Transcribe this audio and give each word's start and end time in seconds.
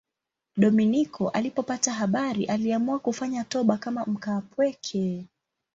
Dominiko 0.57 1.29
alipopata 1.29 1.91
habari 1.93 2.45
aliamua 2.45 2.99
kufanya 2.99 3.43
toba 3.43 3.77
kama 3.77 4.05
mkaapweke. 4.05 5.27